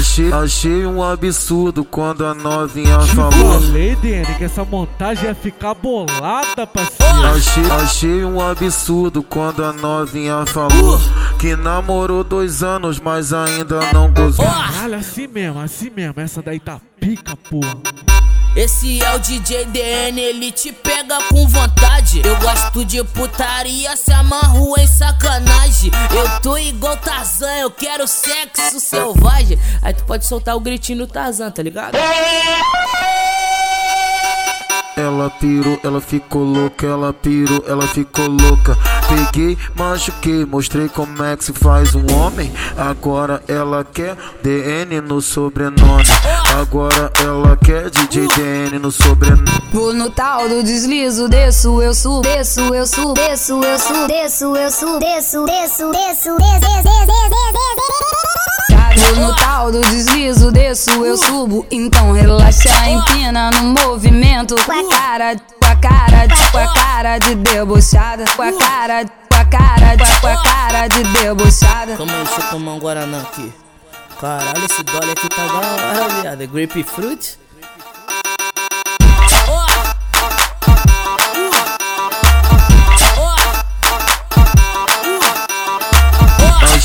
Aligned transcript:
Achei, 0.00 0.32
achei 0.32 0.86
um 0.86 1.02
absurdo 1.02 1.84
quando 1.84 2.24
a 2.24 2.32
novinha 2.32 3.00
falou. 3.00 3.60
Falei, 3.60 3.94
Dene, 3.96 4.34
que 4.34 4.44
essa 4.44 4.64
montagem 4.64 5.26
ia 5.26 5.34
ficar 5.34 5.74
bolada, 5.74 6.66
parceiro. 6.66 7.26
Achei, 7.26 7.70
achei 7.70 8.24
um 8.24 8.40
absurdo 8.40 9.22
quando 9.22 9.62
a 9.62 9.74
novinha 9.74 10.46
falou 10.46 10.98
que 11.38 11.54
namorou 11.54 12.24
dois 12.24 12.62
anos, 12.62 12.98
mas 12.98 13.34
ainda 13.34 13.92
não 13.92 14.10
gozou. 14.10 14.42
Caralho, 14.42 14.94
assim 14.94 15.26
mesmo, 15.26 15.60
assim 15.60 15.90
mesmo. 15.90 16.18
Essa 16.18 16.40
daí 16.40 16.58
tá 16.58 16.80
pica, 16.98 17.36
porra. 17.36 18.09
Esse 18.56 19.00
é 19.00 19.14
o 19.14 19.18
DJ 19.20 19.66
DN, 19.66 20.20
ele 20.20 20.50
te 20.50 20.72
pega 20.72 21.18
com 21.28 21.46
vontade. 21.46 22.20
Eu 22.24 22.36
gosto 22.40 22.84
de 22.84 23.02
putaria, 23.04 23.96
se 23.96 24.12
amarro 24.12 24.74
em 24.76 24.86
sacanagem. 24.88 25.90
Eu 26.12 26.40
tô 26.40 26.58
igual 26.58 26.96
Tarzan, 26.96 27.54
eu 27.58 27.70
quero 27.70 28.08
sexo 28.08 28.80
selvagem. 28.80 29.56
Aí 29.80 29.94
tu 29.94 30.04
pode 30.04 30.26
soltar 30.26 30.56
o 30.56 30.60
gritinho 30.60 30.98
do 30.98 31.06
Tarzan, 31.06 31.50
tá 31.50 31.62
ligado? 31.62 31.96
Pirou, 35.40 35.80
ela 35.82 36.02
ficou 36.02 36.42
louca, 36.44 36.86
ela 36.86 37.14
pirou, 37.14 37.64
ela 37.66 37.86
ficou 37.88 38.26
louca. 38.26 38.76
Peguei, 39.08 39.56
machuquei, 39.74 40.44
mostrei 40.44 40.86
como 40.86 41.24
é 41.24 41.34
que 41.34 41.46
se 41.46 41.54
faz 41.54 41.94
um 41.94 42.04
homem. 42.14 42.52
Agora 42.76 43.42
ela 43.48 43.82
quer 43.82 44.18
DN 44.42 45.00
no 45.00 45.22
sobrenome. 45.22 46.04
Agora 46.60 47.10
ela 47.24 47.56
quer 47.56 47.88
DJ 47.88 48.28
DN 48.28 48.78
no 48.78 48.92
sobrenome. 48.92 49.48
Vou 49.72 49.94
no 49.94 50.10
tal 50.10 50.46
do 50.46 50.62
deslizo, 50.62 51.26
desço, 51.26 51.80
eu 51.80 51.94
subo, 51.94 52.20
desço, 52.20 52.74
eu 52.74 52.86
subo, 52.86 53.14
desço, 53.14 53.64
eu 53.64 53.78
subo, 53.78 54.06
desço, 54.08 54.56
eu 54.56 54.70
subo, 54.70 54.98
desço, 54.98 55.46
desço, 55.46 55.86
desço, 55.90 56.36
Vou 59.14 59.16
no 59.16 59.34
tal 59.36 59.72
do 59.72 59.80
deslizo, 59.80 60.49
desço, 60.49 60.49
eu 60.88 61.16
subo. 61.16 61.66
Então 61.70 62.12
relaxa, 62.12 62.70
empina 62.88 63.50
no 63.50 63.74
movimento. 63.80 64.54
Com 64.64 64.72
a 64.72 64.88
cara, 64.88 65.36
com 65.36 65.66
a 65.66 65.76
cara, 65.76 66.28
com 66.50 66.58
a 66.58 66.72
cara 66.72 67.18
de 67.18 67.34
debochada. 67.34 68.24
Com 68.36 68.42
a 68.42 68.52
cara, 68.52 69.04
com 69.04 69.36
a 69.36 69.44
cara, 69.44 69.96
com 70.20 70.26
a 70.26 70.42
cara 70.42 70.88
de 70.88 71.02
debochada. 71.02 71.96
Deixa 71.96 72.40
eu 72.40 72.50
tomar 72.50 72.72
um 72.72 72.78
Guaraná 72.78 73.20
aqui. 73.20 73.52
Caralho, 74.20 74.64
esse 74.64 74.82
dólar 74.82 75.10
aqui 75.10 75.28
tá 75.28 75.46
da 75.46 75.54
hora, 75.54 76.20
viado. 76.22 76.42
É 76.42 76.46
grapefruit? 76.46 77.38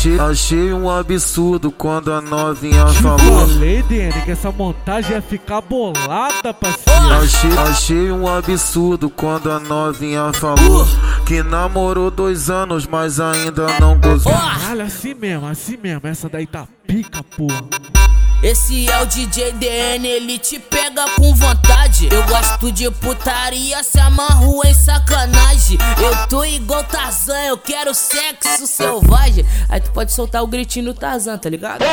Achei, 0.00 0.18
achei 0.18 0.72
um 0.72 0.88
absurdo 0.88 1.70
quando 1.70 2.10
a 2.10 2.22
novinha 2.22 2.86
falou. 2.86 3.46
Falei, 3.46 3.82
Dene, 3.82 4.18
que 4.22 4.30
essa 4.30 4.50
montagem 4.50 5.12
ia 5.12 5.20
ficar 5.20 5.60
bolada, 5.60 6.54
parceiro. 6.54 7.12
Achei, 7.22 7.58
achei 7.58 8.10
um 8.10 8.26
absurdo 8.26 9.10
quando 9.10 9.50
a 9.50 9.60
novinha 9.60 10.32
falou 10.32 10.86
que 11.26 11.42
namorou 11.42 12.10
dois 12.10 12.48
anos, 12.48 12.86
mas 12.86 13.20
ainda 13.20 13.78
não 13.78 14.00
gozou. 14.00 14.32
Caralho, 14.32 14.80
assim 14.80 15.12
mesmo, 15.12 15.46
assim 15.46 15.76
mesmo. 15.76 16.08
Essa 16.08 16.30
daí 16.30 16.46
tá 16.46 16.66
pica, 16.86 17.22
porra. 17.22 17.60
Esse 18.42 18.90
é 18.90 19.02
o 19.02 19.06
DJ 19.06 19.52
DN, 19.52 20.08
ele 20.08 20.38
te 20.38 20.58
pega 20.58 20.79
com 21.16 21.34
vontade. 21.34 22.08
Eu 22.10 22.22
gosto 22.24 22.70
de 22.72 22.90
putaria, 22.90 23.82
se 23.82 23.98
amarro 23.98 24.60
em 24.64 24.74
sacanagem. 24.74 25.78
Eu 26.02 26.26
tô 26.26 26.44
igual 26.44 26.84
Tarzan, 26.84 27.40
eu 27.42 27.58
quero 27.58 27.94
sexo 27.94 28.66
selvagem. 28.66 29.44
Aí 29.68 29.80
tu 29.80 29.90
pode 29.92 30.12
soltar 30.12 30.42
o 30.42 30.46
gritinho 30.46 30.86
do 30.86 30.94
Tarzan, 30.94 31.38
tá 31.38 31.48
ligado? 31.48 31.84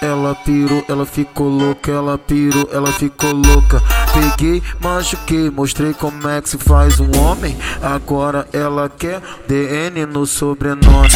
Ela 0.00 0.34
pirou, 0.36 0.84
ela 0.88 1.04
ficou 1.04 1.48
louca, 1.48 1.90
ela 1.90 2.16
pirou, 2.16 2.68
ela 2.72 2.92
ficou 2.92 3.32
louca. 3.32 3.82
Peguei, 4.18 4.62
machuquei, 4.80 5.48
mostrei 5.48 5.94
como 5.94 6.28
é 6.28 6.42
que 6.42 6.48
se 6.48 6.58
faz 6.58 6.98
um 6.98 7.08
homem. 7.20 7.56
Agora 7.80 8.48
ela 8.52 8.88
quer 8.88 9.20
DN 9.46 10.06
no 10.06 10.26
sobrenome. 10.26 11.08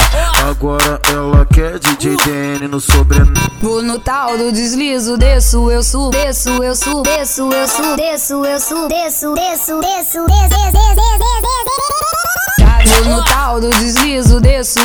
Agora 0.49 1.01
ela 1.13 1.45
quer 1.45 1.81
DJ 1.81 2.17
DN 2.17 2.69
no 2.69 2.81
sobrenome. 2.81 3.33
Vou 3.61 3.83
no 3.83 3.99
tal 3.99 4.39
do 4.39 4.53
deslizo, 4.53 5.17
desço, 5.17 5.69
eu 5.71 5.83
subo, 5.83 6.11
desço, 6.11 6.51
eu 6.63 6.77
subo, 6.77 7.03
desço, 7.03 7.53
eu 7.53 7.69
subo, 7.69 7.97
desço, 7.97 8.45
eu 8.45 8.61
subo, 8.61 8.89
desço, 8.89 9.35
desço, 9.35 9.81
desço, 9.81 10.27
Vou 12.87 13.05
no 13.05 13.25
tal 13.25 13.61
do 13.61 13.71
deslizo, 13.71 14.32
desço, 14.32 14.32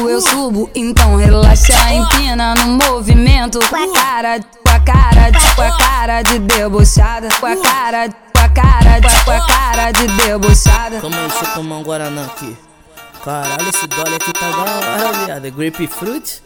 eu 0.09 0.21
subo. 0.21 0.69
Então 0.75 1.15
relaxa, 1.15 1.73
empina 1.93 2.55
no 2.55 2.77
movimento. 2.85 3.59
Com 3.69 3.75
a 3.75 3.93
cara, 3.93 4.39
com 4.39 4.69
a 4.69 4.79
cara, 4.79 5.31
com 5.55 5.61
a 5.61 5.77
cara 5.77 6.21
de 6.23 6.39
debochada. 6.39 7.29
Com 7.39 7.45
a 7.45 7.55
cara, 7.55 8.09
com 8.09 8.39
a 8.39 8.49
cara, 8.49 9.01
com 9.23 9.31
a 9.31 9.47
cara 9.47 9.91
de 9.91 10.07
debochada. 10.07 10.99
Deixa 10.99 11.45
eu 11.45 11.53
tomar 11.53 11.77
um 11.77 11.83
Guaraná 11.83 12.25
aqui. 12.25 12.57
Caralho, 13.23 13.69
esse 13.69 13.87
dólar 13.87 14.15
aqui 14.15 14.33
tá 14.33 14.49
da 14.49 14.57
hora, 14.57 15.25
viado. 15.25 15.45
É 15.45 15.51
grapefruit? 15.51 16.41